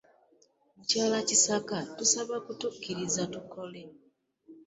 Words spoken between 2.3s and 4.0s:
kutukkiriza tukole.